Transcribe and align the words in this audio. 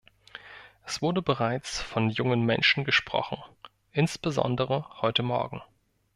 Es 0.83 1.03
wurde 1.03 1.21
bereits 1.21 1.79
von 1.79 2.09
jungen 2.09 2.43
Menschen 2.43 2.85
gesprochen, 2.85 3.37
insbesondere 3.91 4.87
heute 5.03 5.21
Morgen. 5.21 5.61